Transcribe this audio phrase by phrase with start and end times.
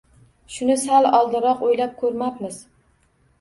[0.53, 2.59] Shuni sal oldinroq o’ylab ko’rmabmiz.